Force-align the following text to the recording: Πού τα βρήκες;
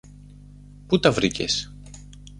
Πού 0.87 0.99
τα 0.99 1.11
βρήκες; 1.11 1.73